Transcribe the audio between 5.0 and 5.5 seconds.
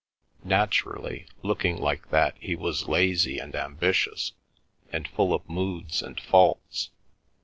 full of